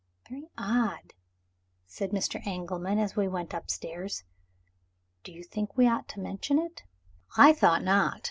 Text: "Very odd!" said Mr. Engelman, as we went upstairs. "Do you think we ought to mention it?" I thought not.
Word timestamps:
"Very 0.27 0.47
odd!" 0.57 1.13
said 1.85 2.09
Mr. 2.09 2.41
Engelman, 2.47 2.97
as 2.97 3.15
we 3.15 3.27
went 3.27 3.53
upstairs. 3.53 4.23
"Do 5.23 5.31
you 5.31 5.43
think 5.43 5.77
we 5.77 5.87
ought 5.87 6.07
to 6.07 6.19
mention 6.19 6.57
it?" 6.57 6.81
I 7.37 7.53
thought 7.53 7.83
not. 7.83 8.19